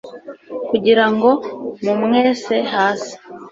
kugira 0.69 1.05
ngo 1.13 1.29
mumwese 1.83 2.55
hasi 2.73 3.13